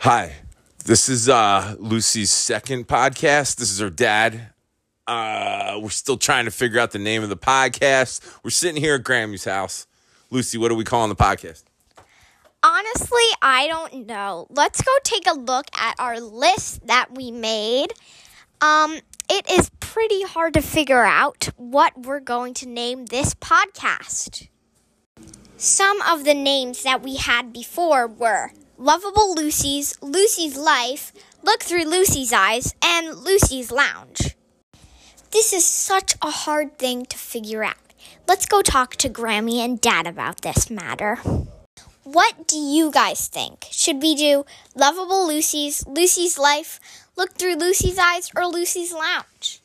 [0.00, 0.32] Hi,
[0.86, 3.56] this is uh, Lucy's second podcast.
[3.56, 4.48] This is her dad.
[5.06, 8.22] Uh, we're still trying to figure out the name of the podcast.
[8.42, 9.86] We're sitting here at Grammy's house.
[10.30, 11.64] Lucy, what are we calling the podcast?
[12.62, 14.46] Honestly, I don't know.
[14.48, 17.92] Let's go take a look at our list that we made.
[18.62, 24.48] Um, it is pretty hard to figure out what we're going to name this podcast.
[25.58, 31.84] Some of the names that we had before were Lovable Lucy's, Lucy's Life, Look Through
[31.84, 34.34] Lucy's Eyes, and Lucy's Lounge.
[35.32, 37.76] This is such a hard thing to figure out.
[38.26, 41.16] Let's go talk to Grammy and Dad about this matter.
[42.04, 43.66] What do you guys think?
[43.70, 46.80] Should we do Lovable Lucy's, Lucy's Life,
[47.18, 49.60] Look Through Lucy's Eyes, or Lucy's Lounge?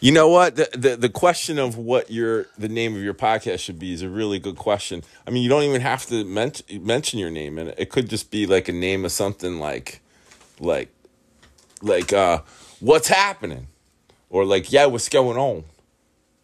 [0.00, 0.56] You know what?
[0.56, 4.00] The, the the question of what your the name of your podcast should be is
[4.00, 5.02] a really good question.
[5.26, 8.30] I mean, you don't even have to mention mention your name, and it could just
[8.30, 10.00] be like a name of something like,
[10.58, 10.88] like,
[11.82, 12.40] like uh,
[12.80, 13.66] what's happening,
[14.30, 15.64] or like yeah, what's going on,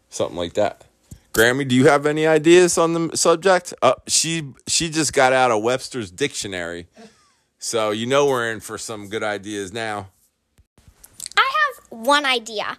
[0.09, 0.85] something like that.
[1.33, 3.73] Grammy, do you have any ideas on the subject?
[3.81, 6.87] Uh, she she just got out of Webster's dictionary,
[7.57, 10.09] so you know we're in for some good ideas now.
[11.35, 12.77] I have one idea.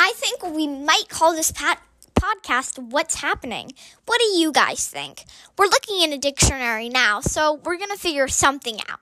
[0.00, 1.82] I think we might call this pat-
[2.14, 3.72] podcast What's Happening.
[4.06, 5.24] What do you guys think?
[5.58, 9.00] We're looking in a dictionary now, so we're going to figure something out.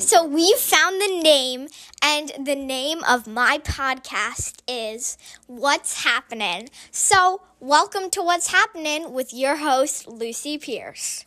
[0.00, 1.68] So we found the name,
[2.02, 6.68] and the name of my podcast is What's Happening.
[6.90, 11.24] So, welcome to What's Happening with your host, Lucy Pierce.